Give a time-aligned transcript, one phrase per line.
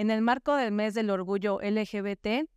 [0.00, 2.48] En el marco del mes del orgullo LGBT,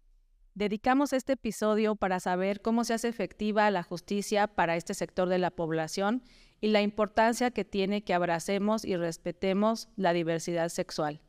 [0.53, 5.39] dedicamos este episodio para saber cómo se hace efectiva la justicia para este sector de
[5.39, 6.23] la población
[6.61, 11.19] y la importancia que tiene que abracemos y respetemos la diversidad sexual.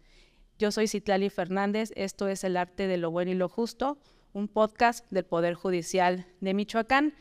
[0.57, 3.99] Yo soy Citlali Fernández, esto es El Arte de lo Bueno y lo Justo,
[4.33, 7.15] un podcast del Poder Judicial de Michoacán,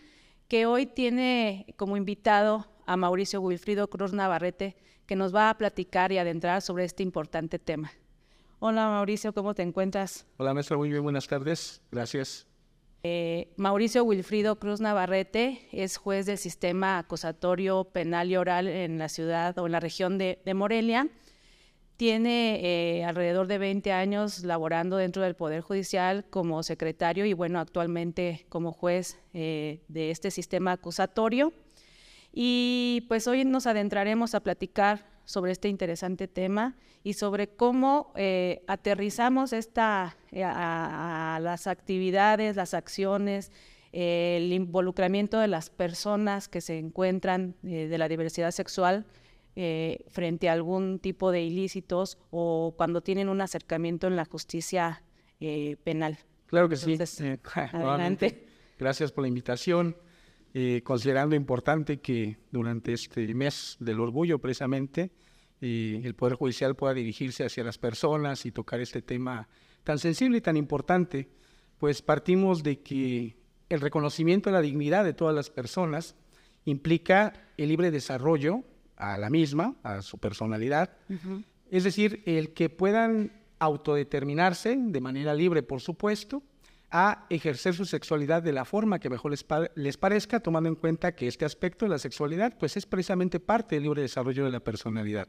[0.48, 4.76] que hoy tiene como invitado a Mauricio Wilfrido Cruz Navarrete,
[5.08, 7.92] que nos va a platicar y adentrar sobre este importante tema.
[8.66, 10.26] Hola Mauricio, ¿cómo te encuentras?
[10.38, 12.48] Hola maestra, muy bien, buenas tardes, gracias.
[13.04, 19.10] Eh, Mauricio Wilfrido Cruz Navarrete es juez del sistema acusatorio penal y oral en la
[19.10, 21.10] ciudad o en la región de, Morelia.
[21.98, 27.60] Tiene eh, alrededor de 20 años laborando dentro del Poder Judicial como secretario y bueno,
[27.60, 31.52] actualmente como juez eh, de este sistema acusatorio.
[32.32, 38.64] Y pues hoy nos adentraremos a platicar sobre este interesante tema y sobre cómo eh,
[38.68, 43.52] aterrizamos esta, eh, a, las actividades, las acciones,
[43.92, 49.06] el involucramiento de las personas que se encuentran eh, de la diversidad sexual
[50.10, 55.04] frente a algún tipo de ilícitos o cuando tienen un acercamiento en la justicia
[55.84, 56.18] penal.
[56.48, 56.98] Claro que sí.
[57.72, 58.48] adelante.
[58.80, 59.96] Gracias por la invitación.
[60.84, 65.12] Considerando importante que durante este mes del orgullo precisamente
[65.60, 69.48] el Poder Judicial pueda dirigirse hacia las personas y tocar este tema
[69.84, 71.30] tan sensible y tan importante,
[71.78, 73.36] pues partimos de que
[73.70, 76.16] el reconocimiento de la dignidad de todas las personas
[76.66, 78.64] implica el libre desarrollo
[78.96, 80.98] a la misma, a su personalidad,
[81.72, 86.44] es decir, el que puedan autodeterminarse de manera libre, por supuesto,
[86.96, 91.16] a ejercer su sexualidad de la forma que mejor les, les, parezca, tomando en cuenta
[91.16, 94.60] que este aspecto de la sexualidad pues es precisamente parte del libre desarrollo de la
[94.60, 95.28] personalidad.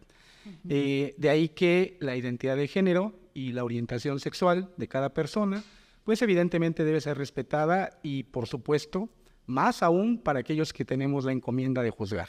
[0.68, 5.64] Eh, de ahí que la identidad de género y la orientación sexual de cada persona
[6.04, 9.08] pues evidentemente debe ser respetada y por supuesto
[9.46, 12.28] más aún para aquellos que tenemos la encomienda de juzgar.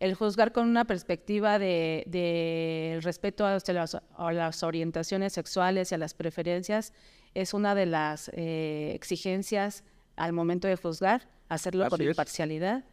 [0.00, 3.60] El juzgar con una perspectiva de, respeto a
[4.32, 6.92] las orientaciones sexuales y a las preferencias
[7.34, 9.84] es una de las eh, exigencias
[10.16, 12.84] al momento de juzgar, hacerlo con imparcialidad.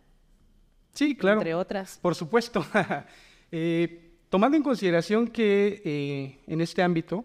[0.93, 1.39] Sí, claro.
[1.39, 1.99] Entre otras.
[2.01, 2.65] Por supuesto.
[3.49, 7.23] Eh, tomando en consideración que eh, en este ámbito,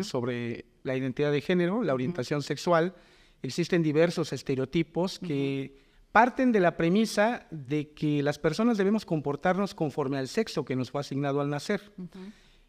[0.00, 2.94] sobre la identidad de género, la orientación sexual,
[3.42, 5.76] existen diversos estereotipos que
[6.10, 10.90] parten de la premisa de que las personas debemos comportarnos conforme al sexo que nos
[10.90, 11.92] fue asignado al nacer.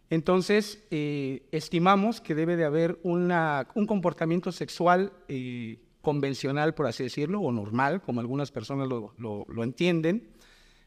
[0.09, 7.41] Entonces, eh, estimamos que debe de haber un comportamiento sexual eh, convencional, por así decirlo,
[7.41, 10.29] o normal, como algunas personas lo, lo, entienden.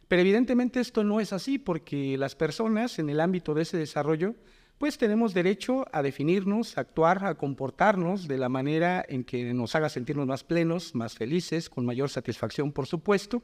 [0.08, 4.34] Pero evidentemente esto no es así, porque las personas en el ámbito de ese desarrollo,
[4.78, 9.76] pues tenemos derecho a definirnos, a actuar, a comportarnos de la manera en que nos
[9.76, 13.42] haga sentirnos más plenos, más felices, con mayor satisfacción, por supuesto.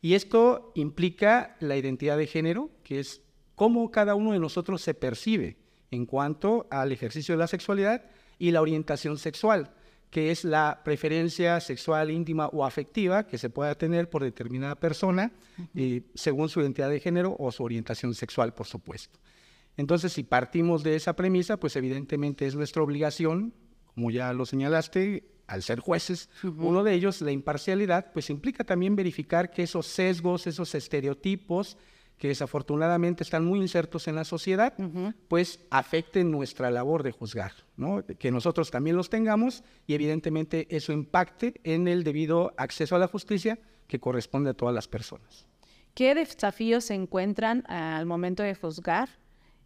[0.00, 3.20] Y esto implica la identidad de género, que es
[3.60, 5.58] cómo cada uno de nosotros se percibe
[5.90, 8.06] en cuanto al ejercicio de la sexualidad
[8.38, 9.74] y la orientación sexual,
[10.08, 15.30] que es la preferencia sexual íntima o afectiva que se pueda tener por determinada persona
[15.74, 19.20] eh, según su identidad de género o su orientación sexual, por supuesto.
[19.76, 23.52] Entonces, si partimos de esa premisa, pues evidentemente es nuestra obligación,
[23.84, 28.96] como ya lo señalaste, al ser jueces, uno de ellos, la imparcialidad, pues implica también
[28.96, 31.76] verificar que esos sesgos, esos estereotipos,
[32.20, 34.74] que desafortunadamente están muy insertos en la sociedad,
[35.26, 38.04] pues afecten nuestra labor de juzgar, ¿no?
[38.04, 43.08] que nosotros también los tengamos y evidentemente eso impacte en el debido acceso a la
[43.08, 45.46] justicia que corresponde a todas las personas.
[45.94, 49.08] ¿Qué desafíos se encuentran al momento de juzgar?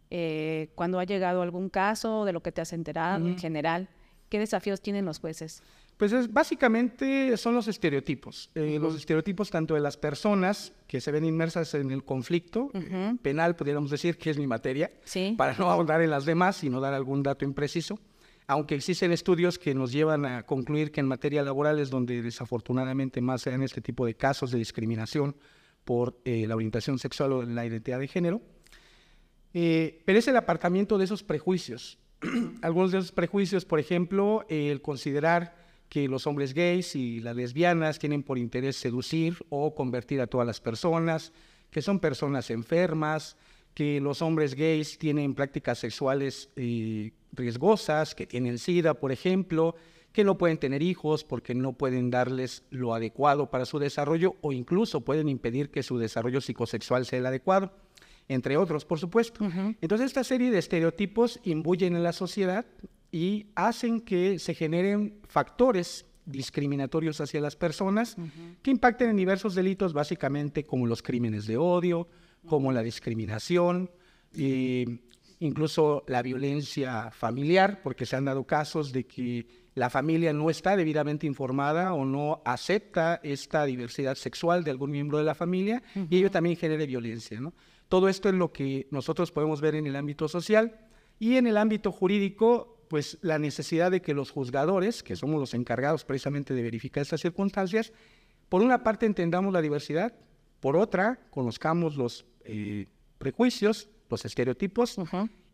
[0.09, 3.89] Eh, cuando ha llegado algún caso de lo que te has enterado en general,
[4.29, 5.61] ¿qué desafíos tienen los jueces?
[5.97, 8.49] Pues es, básicamente son los estereotipos.
[8.53, 12.69] Eh, los estereotipos tanto de las personas que se ven inmersas en el conflicto
[13.21, 14.91] penal, podríamos decir que es mi materia,
[15.37, 17.99] para no ahondar en las demás y no dar algún dato impreciso.
[18.47, 23.21] Aunque existen estudios que nos llevan a concluir que en materia laboral es donde desafortunadamente
[23.21, 25.35] más se dan este tipo de casos de discriminación
[25.83, 28.41] por eh, la orientación sexual o la identidad de género.
[29.53, 31.97] Eh, pero es el apartamiento de esos prejuicios.
[32.61, 37.99] Algunos de esos prejuicios, por ejemplo, el considerar que los hombres gays y las lesbianas
[37.99, 41.31] tienen por interés seducir o convertir a todas las personas,
[41.69, 43.37] que son personas enfermas,
[43.73, 49.75] que los hombres gays tienen prácticas sexuales eh, riesgosas, que tienen sida, por ejemplo,
[50.15, 54.53] que no pueden tener hijos porque no pueden darles lo adecuado para su desarrollo o
[54.53, 57.73] incluso pueden impedir que su desarrollo psicosexual sea el adecuado.
[58.27, 59.45] entre otros, por supuesto.
[59.81, 62.65] Entonces, esta serie de estereotipos imbuyen en la sociedad
[63.15, 68.17] y hacen que se generen factores discriminatorios hacia las personas
[68.61, 72.09] que impacten en diversos delitos, básicamente como los crímenes de odio,
[72.45, 73.89] como la discriminación,
[74.35, 74.99] eh,
[75.39, 80.75] incluso la violencia familiar, porque se han dado casos de que la familia no está
[80.75, 86.17] debidamente informada o no acepta esta diversidad sexual de algún miembro de la familia y
[86.17, 87.39] ello también genera violencia.
[87.87, 90.81] Todo esto es lo que nosotros podemos ver en el ámbito social
[91.17, 95.53] y en el ámbito jurídico, pues la necesidad de que los juzgadores, que somos los
[95.53, 97.91] encargados precisamente de verificar estas circunstancias,
[98.49, 100.13] por una parte entendamos la diversidad,
[100.59, 102.87] por otra conozcamos los eh,
[103.17, 104.97] prejuicios, los estereotipos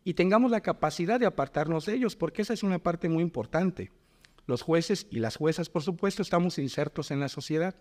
[0.04, 3.90] y tengamos la capacidad de apartarnos de ellos, porque esa es una parte muy importante.
[4.46, 7.76] Los jueces y las juezas, por supuesto, estamos insertos en la sociedad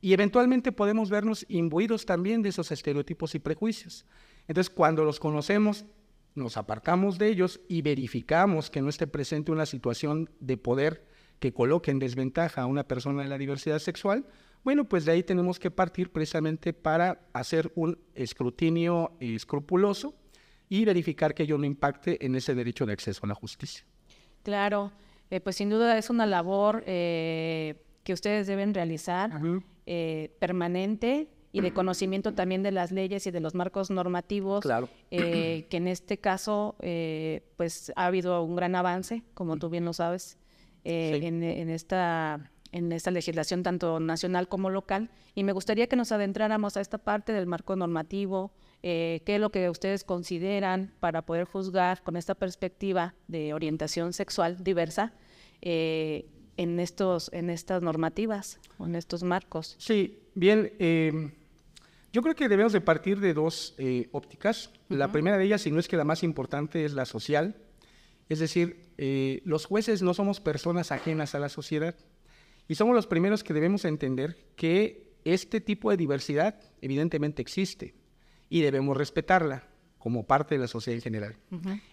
[0.00, 4.04] y eventualmente podemos vernos imbuidos también de esos estereotipos y prejuicios.
[4.48, 5.86] Entonces, cuando los conocemos,
[6.34, 11.04] nos apartamos de ellos y verificamos que no esté presente una situación de poder
[11.38, 14.26] que coloque en desventaja a una persona de la diversidad sexual,
[14.64, 20.14] bueno, pues de ahí tenemos que partir precisamente para hacer un escrutinio escrupuloso
[20.68, 23.84] y verificar que ello no impacte en ese derecho de acceso a la justicia.
[24.42, 24.92] Claro.
[25.30, 29.40] Eh, pues sin duda es una labor eh, que ustedes deben realizar
[29.86, 34.88] eh, permanente y de conocimiento también de las leyes y de los marcos normativos, claro.
[35.10, 36.76] que en este caso
[37.56, 40.38] pues ha habido un gran avance, como tú bien lo sabes,
[40.84, 45.10] en, en, esta en esta legislación tanto nacional como local.
[45.34, 48.52] Y me gustaría que nos adentráramos a esta parte del marco normativo,
[48.82, 54.62] qué es lo que ustedes consideran para poder juzgar con esta perspectiva de orientación sexual
[54.64, 55.12] diversa
[55.60, 56.26] eh,
[56.56, 59.76] en, estos, en estas normativas o en estos marcos.
[59.78, 60.72] Sí, bien.
[60.78, 61.32] Em,
[62.12, 64.70] yo creo que debemos de partir de dos eh, ópticas.
[64.88, 67.56] La primera de ellas, si no es que la más importante, es la social.
[68.28, 71.94] Es decir, eh, los jueces no somos personas ajenas a la sociedad
[72.68, 77.94] y somos los primeros que debemos entender que este tipo de diversidad evidentemente existe
[78.48, 79.68] y debemos respetarla
[79.98, 81.36] como parte de la sociedad en general.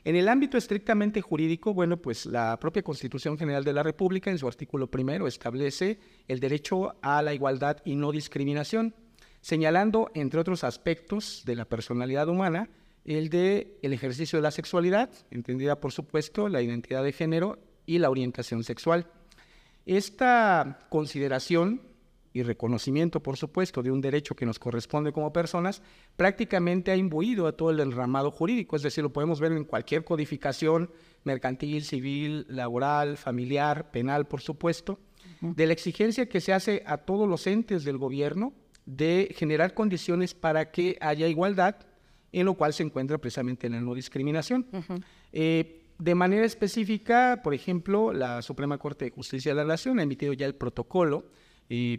[0.03, 4.39] En el ámbito estrictamente jurídico, bueno, pues la propia Constitución General de la República, en
[4.39, 8.95] su artículo primero, establece el derecho a la igualdad y no discriminación,
[9.49, 12.69] señalando, entre otros aspectos de la personalidad humana,
[13.03, 17.57] el de el ejercicio de la sexualidad, entendida por supuesto la identidad de género
[17.87, 19.07] y la orientación sexual.
[19.87, 21.81] Esta consideración
[22.31, 25.81] y reconocimiento, por supuesto, de un derecho que nos corresponde como personas,
[26.15, 30.03] prácticamente ha imbuido a todo el enramado jurídico, es decir, lo podemos ver en cualquier
[30.03, 30.91] codificación
[31.23, 34.99] mercantil, civil, laboral, familiar, penal, por supuesto,
[35.41, 38.53] de la exigencia que se hace a todos los entes del gobierno
[38.89, 41.75] de generar condiciones para que haya igualdad,
[42.31, 44.65] en lo cual se encuentra precisamente la no discriminación.
[45.31, 50.03] Eh, de manera específica, por ejemplo, la Suprema Corte de Justicia de la Nación ha
[50.03, 51.25] emitido ya el protocolo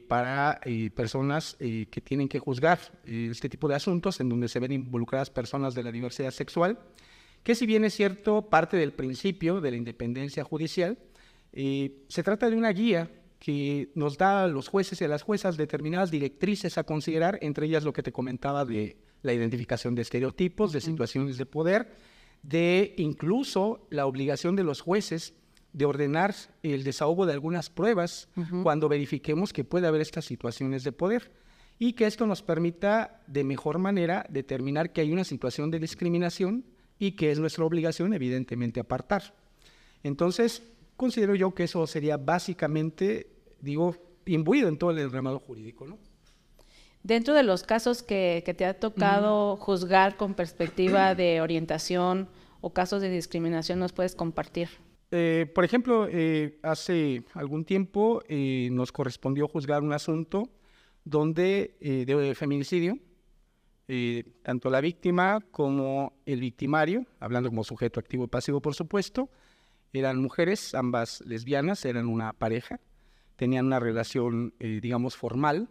[0.09, 4.49] para eh, personas eh, que tienen que juzgar eh, este tipo de asuntos en donde
[4.49, 6.81] se ven involucradas personas de la diversidad sexual,
[7.45, 10.99] que si bien es cierto parte del principio de la independencia judicial,
[11.53, 13.11] se trata de una guía
[13.41, 17.67] que nos da a los jueces y a las juezas determinadas directrices a considerar, entre
[17.67, 21.97] ellas lo que te comentaba de la identificación de estereotipos, de situaciones de poder,
[22.43, 25.35] de incluso la obligación de los jueces
[25.73, 28.29] de ordenar el desahogo de algunas pruebas
[28.63, 31.31] cuando verifiquemos que puede haber estas situaciones de poder
[31.79, 36.65] y que esto nos permita de mejor manera determinar que hay una situación de discriminación
[36.99, 39.35] y que es nuestra obligación evidentemente apartar.
[40.03, 40.63] Entonces,
[40.97, 43.29] considero yo que eso sería básicamente,
[43.61, 45.99] digo, imbuido en todo el remado jurídico, ¿no?
[47.03, 52.29] Dentro de los casos que, te ha tocado juzgar con perspectiva de orientación
[52.61, 54.69] o casos de discriminación, ¿nos puedes compartir?
[55.11, 60.51] Eh, por ejemplo, eh, hace algún tiempo eh, nos correspondió juzgar un asunto
[61.05, 62.99] donde de feminicidio,
[64.43, 69.31] tanto la víctima como el victimario, hablando como sujeto activo y pasivo, por supuesto,
[69.93, 72.79] eran mujeres, ambas lesbianas, eran una pareja,
[73.41, 75.71] tenían una relación, digamos, formal.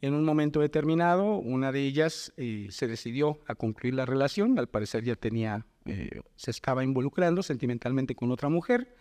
[0.00, 5.02] En un momento determinado, una de ellas se decidió a concluir la relación, al parecer
[5.02, 8.94] ya tenía eh, se estaba involucrando sentimentalmente con otra mujer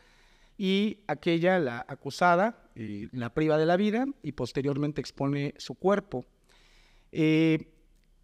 [0.58, 6.26] y aquella, la acusada, eh, la priva de la vida y posteriormente expone su cuerpo.
[7.12, 7.68] Eh,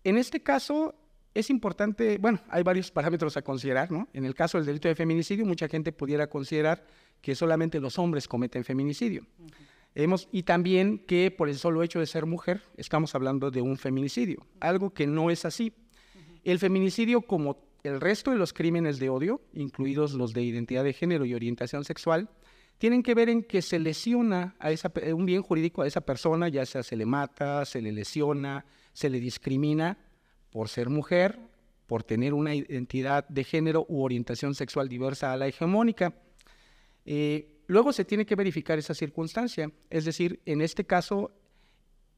[0.03, 0.96] en este caso
[1.36, 4.07] es importante, bueno, hay varios parámetros a considerar, ¿no?
[4.13, 6.84] En el caso del delito de feminicidio, mucha gente pudiera considerar
[7.22, 9.26] que solamente los hombres cometen feminicidio.
[9.96, 13.78] Hemos, y también que por el solo hecho de ser mujer estamos hablando de un
[13.78, 15.74] feminicidio, algo que no es así.
[16.44, 20.94] El feminicidio, como el resto de los crímenes de odio, incluidos los de identidad de
[20.94, 22.30] género y orientación sexual,
[22.78, 26.48] tienen que ver en que se lesiona a esa, un bien jurídico a esa persona,
[26.48, 29.98] ya sea se le mata, se le lesiona, se le discrimina
[30.52, 31.40] por ser mujer,
[31.88, 36.14] por tener una identidad de género u orientación sexual diversa a la hegemónica.
[37.10, 41.32] Eh, luego se tiene que verificar esa circunstancia, es decir, en este caso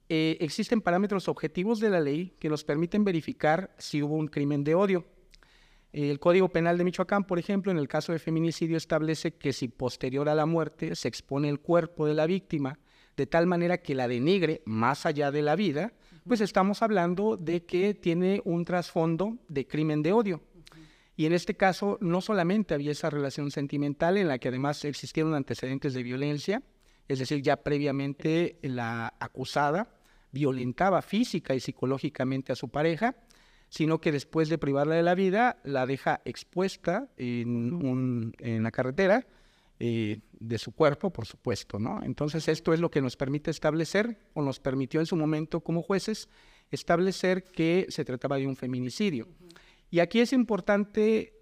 [0.10, 4.64] eh, existen parámetros objetivos de la ley que nos permiten verificar si hubo un crimen
[4.64, 5.06] de odio.
[5.94, 9.68] El Código Penal de Michoacán, por ejemplo, en el caso de feminicidio establece que si
[9.68, 12.80] posterior a la muerte se expone el cuerpo de la víctima
[13.16, 15.94] de tal manera que la denigre más allá de la vida,
[16.28, 20.42] pues estamos hablando de que tiene un trasfondo de crimen de odio.
[21.20, 25.34] Y en este caso no solamente había esa relación sentimental en la que además existieron
[25.34, 26.64] antecedentes de violencia,
[27.10, 29.90] es decir, ya previamente la acusada
[30.32, 33.18] violentaba física y psicológicamente a su pareja,
[33.68, 38.32] sino que después de privarla de la vida, la deja expuesta en,
[38.64, 39.28] la carretera
[39.78, 42.02] eh, de su cuerpo, por supuesto, ¿no?
[42.02, 45.82] Entonces esto es lo que nos permite establecer, o nos permitió en su momento como
[45.82, 46.30] jueces,
[46.72, 49.28] establecer que se trataba de un feminicidio.
[49.90, 51.34] Y aquí es importante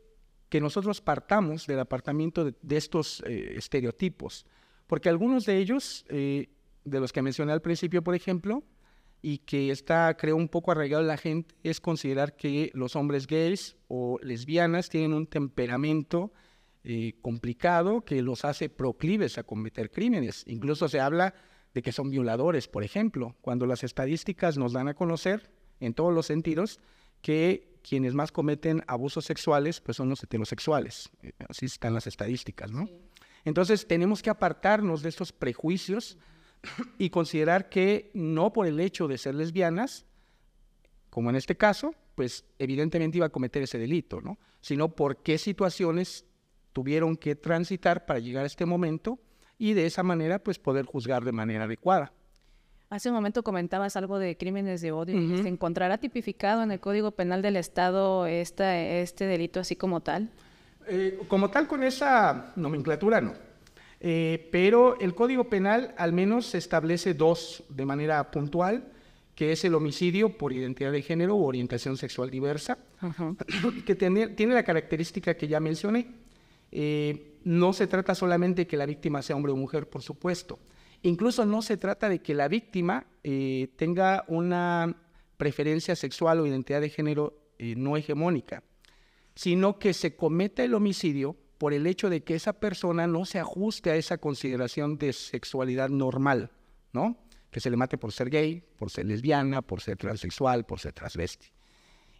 [0.50, 4.46] que nosotros partamos del apartamiento de, estos eh, estereotipos,
[4.88, 6.50] porque algunos de ellos, eh,
[6.86, 8.64] de los que mencioné al principio, por ejemplo,
[9.22, 13.28] y que está, creo, un poco arraigado en la gente, es considerar que los hombres
[13.28, 16.32] gays o lesbianas tienen un temperamento
[16.84, 20.44] eh, complicado que los hace proclives a cometer crímenes.
[20.48, 21.34] Incluso se habla
[21.74, 26.14] de que son violadores, por ejemplo, cuando las estadísticas nos dan a conocer, en todos
[26.14, 26.80] los sentidos,
[27.22, 31.10] que quienes más cometen abusos sexuales pues son los heterosexuales.
[31.22, 32.90] Eh, así están las estadísticas, ¿no?
[33.46, 36.18] Entonces tenemos que apartarnos de estos prejuicios
[36.98, 40.06] y considerar que no por el hecho de ser lesbianas,
[41.10, 44.38] como en este caso, pues evidentemente iba a cometer ese delito, ¿no?
[44.60, 46.26] Sino por qué situaciones
[46.74, 49.20] tuvieron que transitar para llegar a este momento
[49.58, 52.14] y de esa manera pues poder juzgar de manera adecuada.
[52.90, 55.42] Hace un momento comentabas algo de crímenes de odio.
[55.42, 60.30] ¿Se encontrará tipificado en el Código Penal del Estado este delito así como tal?
[60.88, 63.34] Eh, como tal, con esa nomenclatura no.
[64.00, 68.86] Eh, pero el Código Penal al menos establece dos de manera puntual,
[69.36, 72.78] que es el homicidio por identidad de género u orientación sexual diversa,
[73.86, 76.08] que tiene, la característica que ya mencioné.
[76.72, 80.58] Eh, no se trata solamente de que la víctima sea hombre o mujer, por supuesto.
[81.04, 84.96] Incluso no se trata de que la víctima eh, tenga una
[85.38, 88.64] preferencia sexual o identidad de género no hegemónica,
[89.36, 93.40] sino que se cometa el homicidio por el hecho de que esa persona no se
[93.40, 96.52] ajuste a esa consideración de sexualidad normal,
[96.94, 97.18] ¿no?
[97.52, 100.94] Que se le mate por ser gay, por ser lesbiana, por ser transexual, por ser
[100.94, 101.48] transvesti.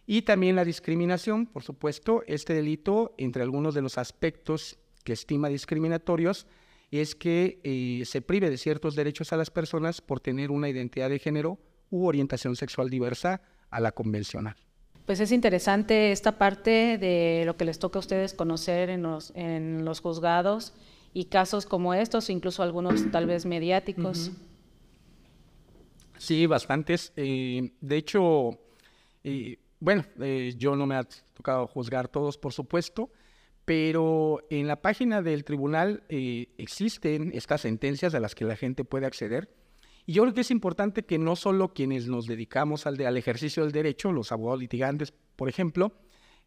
[0.06, 5.48] Y también la discriminación, por supuesto, este delito, entre algunos de los aspectos que estima
[5.48, 6.46] discriminatorios,
[6.90, 11.10] es que eh, se prive de ciertos derechos a las personas por tener una identidad
[11.10, 11.58] de género
[11.90, 14.56] u orientación sexual diversa a la convencional
[15.08, 19.32] pues es interesante esta parte de lo que les toca a ustedes conocer en los,
[19.34, 20.74] en los juzgados
[21.14, 24.32] y casos como estos, incluso algunos tal vez mediáticos.
[26.18, 27.14] Sí, bastantes.
[27.16, 28.50] Eh, de hecho,
[29.24, 33.10] eh, bueno, eh, yo no me ha tocado juzgar todos, por supuesto,
[33.68, 39.04] pero en la página del tribunal existen estas sentencias a las que la gente puede
[39.04, 39.54] acceder.
[40.06, 43.62] Y yo creo que es importante que no solo quienes nos dedicamos al, al ejercicio
[43.62, 45.92] del derecho, los abogados litigantes, por ejemplo,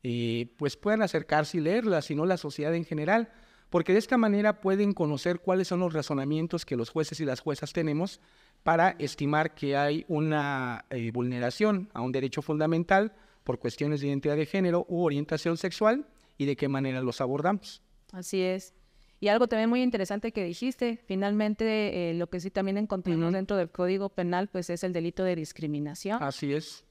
[0.01, 3.30] eh, pues puedan acercarse y leerlas, sino la sociedad en general,
[3.70, 7.40] porque de esta manera pueden conocer cuáles son los razonamientos que los jueces y las
[7.40, 8.20] juezas tenemos
[8.63, 13.13] para estimar que hay una eh, vulneración a un derecho fundamental
[13.44, 16.08] por cuestiones de identidad de género u orientación sexual
[16.42, 17.84] y de qué manera los abordamos.
[18.12, 18.74] Así es.
[19.20, 23.58] Y algo también muy interesante que dijiste, finalmente eh, lo que sí también encontramos dentro
[23.58, 26.18] del Código Penal, pues es el delito de discriminación.
[26.24, 26.84] Así es.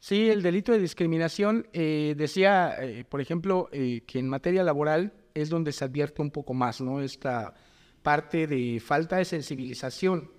[0.00, 5.48] Sí, el delito de discriminación, eh, decía, eh, por ejemplo, que en materia laboral es
[5.48, 7.00] donde se advierte un poco más, ¿no?
[7.00, 7.54] Esta
[8.02, 10.30] parte de falta de sensibilización.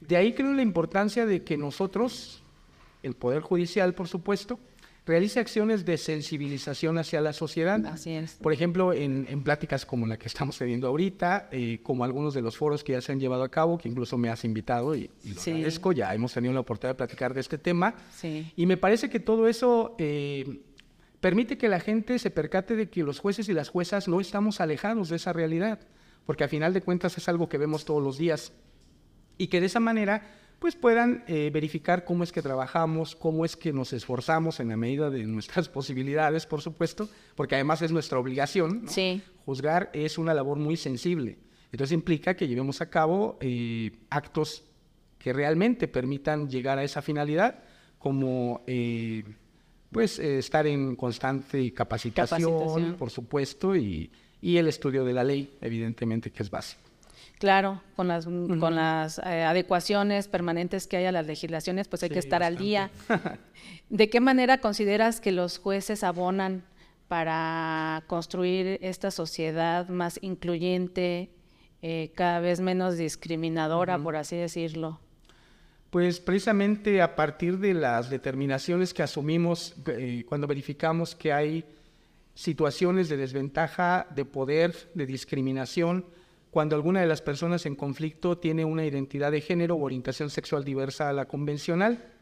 [0.00, 2.42] De ahí creo la importancia de que nosotros,
[3.04, 4.58] el Poder Judicial, por supuesto,
[5.06, 7.84] realice acciones de sensibilización hacia la sociedad.
[7.86, 8.34] Así es.
[8.34, 12.56] Por ejemplo, en, pláticas como la que estamos teniendo ahorita, eh, como algunos de los
[12.56, 15.40] foros que ya se han llevado a cabo, que incluso me has invitado y, lo
[15.40, 17.94] agradezco, ya hemos tenido la oportunidad de platicar de este tema.
[18.14, 18.50] Sí.
[18.56, 20.62] Y me parece que todo eso eh,
[21.20, 24.60] permite que la gente se percate de que los jueces y las juezas no estamos
[24.60, 25.80] alejados de esa realidad,
[26.24, 28.52] porque a final de cuentas es algo que vemos todos los días
[29.36, 30.22] y que de esa manera
[30.64, 34.78] pues puedan eh, verificar cómo es que trabajamos, cómo es que nos esforzamos en la
[34.78, 38.84] medida de nuestras posibilidades, por supuesto, porque además es nuestra obligación.
[38.88, 39.20] Sí.
[39.44, 41.36] Juzgar es una labor muy sensible.
[41.70, 44.64] Entonces implica que llevemos a cabo eh, actos
[45.18, 47.62] que realmente permitan llegar a esa finalidad,
[47.98, 49.22] como eh,
[49.92, 56.30] pues estar en constante capacitación, por supuesto, y, y el estudio de la ley, evidentemente,
[56.30, 56.83] que es básico.
[57.38, 62.10] Claro, con las, con las eh, adecuaciones permanentes que hay a las legislaciones, pues hay
[62.10, 62.90] que estar al día.
[63.90, 66.64] ¿De qué manera consideras que los jueces abonan
[67.08, 71.30] para construir esta sociedad más incluyente,
[71.82, 75.00] eh, cada vez menos discriminadora, por así decirlo?
[75.90, 81.64] Pues precisamente a partir de las determinaciones que asumimos eh, cuando verificamos que hay
[82.34, 86.06] situaciones de desventaja, de poder, de discriminación,
[86.54, 90.62] cuando alguna de las personas en conflicto tiene una identidad de género o orientación sexual
[90.62, 92.12] diversa a la convencional.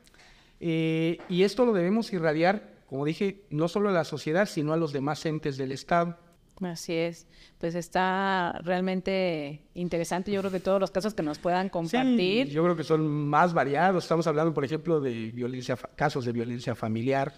[0.59, 4.79] Eh, y esto lo debemos irradiar, como dije, no solo a la sociedad, sino a
[4.79, 6.17] los demás entes del Estado.
[6.63, 7.27] Así es,
[7.59, 10.33] pues está realmente interesante.
[10.33, 12.49] Yo creo que todos los casos que nos puedan compartir.
[12.49, 14.05] yo creo que son más variados.
[14.05, 17.35] Estamos hablando, por ejemplo, de violencia, casos de violencia familiar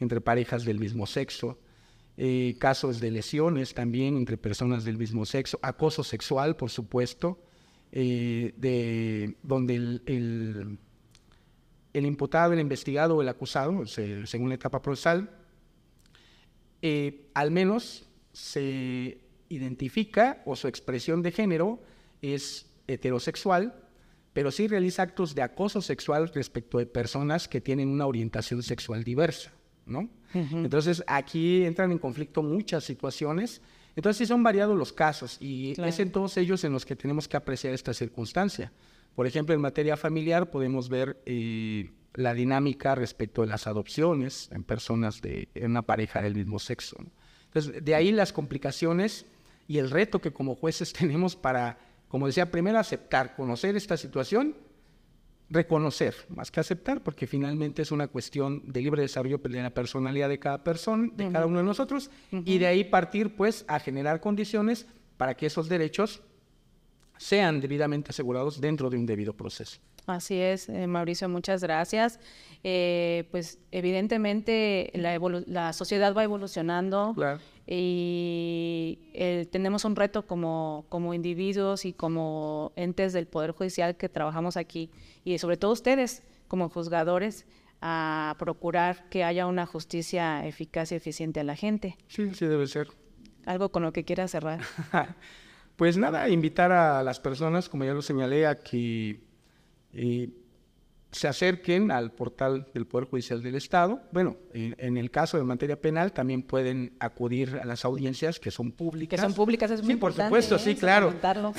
[0.00, 1.60] entre parejas del mismo sexo,
[2.16, 7.38] eh, casos de lesiones también entre personas del mismo sexo, acoso sexual, por supuesto,
[7.90, 10.78] eh, de, donde el,
[11.92, 15.30] el, imputado, el investigado o el acusado, según la etapa procesal,
[16.82, 21.80] eh, al menos se identifica o su expresión de género
[22.20, 23.74] es heterosexual,
[24.32, 29.04] pero sí realiza actos de acoso sexual respecto de personas que tienen una orientación sexual
[29.04, 29.52] diversa.
[29.86, 30.08] ¿No?
[30.34, 33.60] Entonces aquí entran en conflicto muchas situaciones.
[33.94, 37.28] Entonces sí son variados los casos y es en todos ellos en los que tenemos
[37.28, 38.72] que apreciar esta circunstancia.
[39.14, 44.64] Por ejemplo, en materia familiar podemos ver eh, la dinámica respecto de las adopciones en
[44.64, 46.96] personas de en una pareja del mismo sexo.
[47.46, 49.26] Entonces, de ahí las complicaciones
[49.68, 51.78] y el reto que como jueces tenemos para,
[52.08, 54.56] como decía, primero aceptar, conocer esta situación
[55.52, 60.28] reconocer, más que aceptar, porque finalmente es una cuestión de libre desarrollo de la personalidad
[60.28, 64.20] de cada persona, de cada uno de nosotros, y de ahí partir pues a generar
[64.20, 64.86] condiciones
[65.16, 66.22] para que esos derechos
[67.18, 69.78] sean debidamente asegurados dentro de un debido proceso.
[70.06, 72.18] Así es, eh, Mauricio, muchas gracias.
[72.64, 77.14] Eh, pues evidentemente la, la, sociedad va evolucionando
[77.66, 84.08] y eh, tenemos un reto como, como individuos y como entes del Poder Judicial que
[84.08, 84.90] trabajamos aquí
[85.24, 87.46] y sobre todo ustedes como juzgadores
[87.80, 91.96] a procurar que haya una justicia eficaz y eficiente a la gente.
[92.08, 92.88] Sí, sí debe ser.
[93.44, 94.60] Algo con lo que quiera cerrar.
[95.76, 99.20] pues nada, invitar a las personas, como ya lo señalé, a que
[101.12, 104.00] se acerquen al portal del Poder Judicial del Estado.
[104.12, 108.72] Bueno, en, el caso de materia penal también pueden acudir a las audiencias que son
[108.72, 109.20] públicas.
[109.20, 110.76] Que son públicas, es muy Sí, por supuesto, sí, ¿eh?
[110.76, 111.12] claro.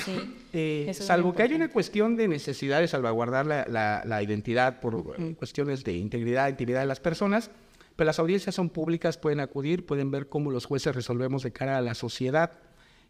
[0.04, 0.16] Sí.
[0.52, 5.94] Eh, salvo que haya una cuestión de necesidad de salvaguardar la, identidad por cuestiones de
[5.94, 7.50] integridad, intimidad de las personas,
[7.94, 11.78] pero las audiencias son públicas, pueden acudir, pueden ver cómo los jueces resolvemos de cara
[11.78, 12.52] a la sociedad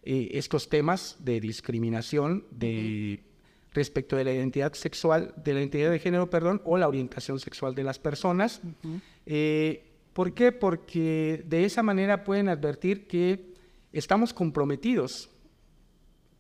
[0.02, 3.24] eh, estos temas de discriminación, de
[3.74, 7.74] respecto de la identidad sexual, de la identidad de género, perdón, o la orientación sexual
[7.74, 8.62] de las personas.
[9.26, 10.52] Eh, ¿Por qué?
[10.52, 13.52] Porque de esa manera pueden advertir que
[13.92, 15.28] estamos comprometidos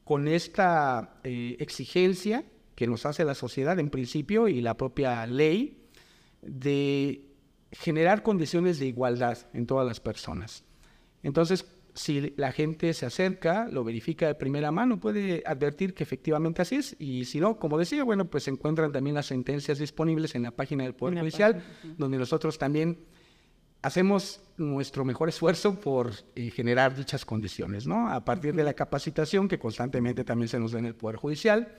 [0.04, 2.44] con esta eh, exigencia
[2.76, 5.88] que nos hace la sociedad en principio y la propia ley
[6.42, 7.30] de
[7.72, 10.64] generar condiciones de igualdad en todas las personas.
[11.22, 16.62] Entonces, si la gente se acerca, lo verifica de primera mano, puede advertir que efectivamente
[16.62, 16.96] así es.
[16.98, 20.50] Y si no, como decía, bueno, pues se encuentran también las sentencias disponibles en la
[20.50, 21.62] página del Poder Judicial,
[21.96, 22.98] donde nosotros también
[23.82, 28.08] hacemos nuestro mejor esfuerzo por eh, generar dichas condiciones, ¿no?
[28.08, 31.72] A partir de la capacitación que constantemente también se nos da en el Poder Judicial,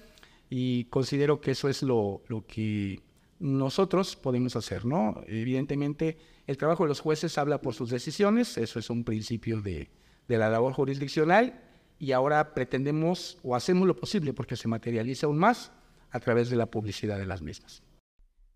[0.50, 3.02] y considero que eso es lo, lo que
[3.40, 5.24] nosotros podemos hacer, ¿no?
[5.28, 9.90] Evidentemente, el trabajo de los jueces habla por sus decisiones, eso es un principio de,
[10.28, 11.62] de la labor jurisdiccional
[11.98, 15.72] y ahora pretendemos o hacemos lo posible porque se materializa aún más
[16.12, 17.84] a través de la publicidad de las mismas.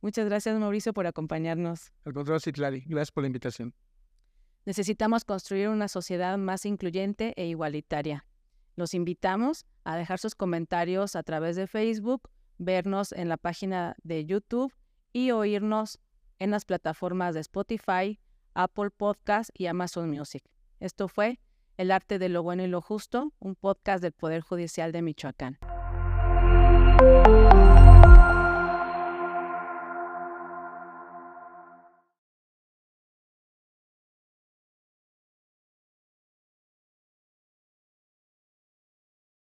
[0.01, 1.91] Muchas gracias, Mauricio, por acompañarnos.
[2.05, 3.73] Al contrario, Citlali, gracias por la invitación.
[4.65, 8.25] Necesitamos construir una sociedad más incluyente e igualitaria.
[8.75, 14.25] Los invitamos a dejar sus comentarios a través de Facebook, vernos en la página de
[14.25, 14.73] YouTube
[15.11, 15.99] y oírnos
[16.39, 18.19] en las plataformas de Spotify,
[18.53, 20.43] Apple Podcast y Amazon Music.
[20.79, 21.39] Esto fue
[21.79, 25.59] el arte de lo bueno y lo justo, un podcast del Poder Judicial de Michoacán.